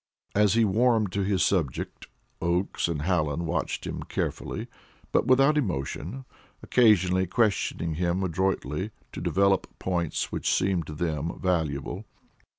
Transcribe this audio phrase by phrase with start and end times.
[0.33, 2.07] As he warmed to his subject,
[2.41, 4.65] Oakes and Hallen watched him carefully,
[5.11, 6.25] but without emotion,
[6.63, 12.05] occasionally questioning him adroitly to develop points which seemed to them valuable.